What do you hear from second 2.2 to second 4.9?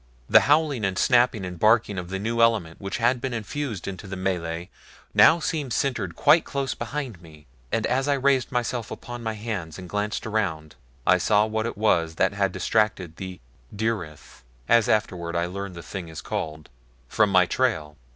element which had been infused into the melee